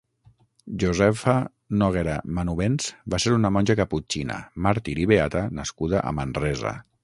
Josefa 0.83 1.33
Noguera 1.81 2.15
Manubens 2.39 2.89
va 3.15 3.21
ser 3.25 3.35
una 3.37 3.53
monja 3.59 3.77
caputxina, 3.83 4.41
màrtir 4.69 4.99
i 5.07 5.09
beata 5.15 5.47
nascuda 5.61 6.05
a 6.13 6.19
Manresa. 6.23 6.77